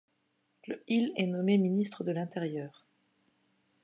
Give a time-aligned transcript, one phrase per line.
[0.65, 2.87] Le il est nommé ministre de l'Intérieur.